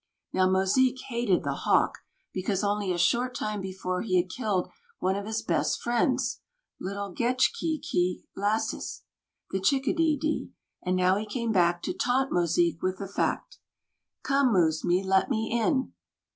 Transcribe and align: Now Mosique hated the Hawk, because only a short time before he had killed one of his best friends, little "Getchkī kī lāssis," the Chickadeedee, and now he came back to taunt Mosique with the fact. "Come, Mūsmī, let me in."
Now 0.33 0.47
Mosique 0.49 1.01
hated 1.09 1.43
the 1.43 1.53
Hawk, 1.53 1.99
because 2.33 2.63
only 2.63 2.91
a 2.91 2.97
short 2.97 3.35
time 3.35 3.61
before 3.61 4.01
he 4.01 4.17
had 4.19 4.31
killed 4.31 4.71
one 4.97 5.15
of 5.15 5.27
his 5.27 5.43
best 5.43 5.79
friends, 5.79 6.39
little 6.79 7.13
"Getchkī 7.13 7.79
kī 7.81 8.23
lāssis," 8.35 9.01
the 9.51 9.59
Chickadeedee, 9.59 10.49
and 10.81 10.95
now 10.95 11.17
he 11.17 11.25
came 11.27 11.51
back 11.51 11.83
to 11.83 11.93
taunt 11.93 12.31
Mosique 12.31 12.81
with 12.81 12.97
the 12.97 13.07
fact. 13.07 13.59
"Come, 14.23 14.47
Mūsmī, 14.51 15.05
let 15.05 15.29
me 15.29 15.51
in." 15.51 15.93